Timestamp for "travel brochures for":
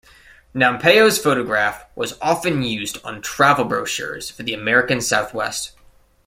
3.21-4.41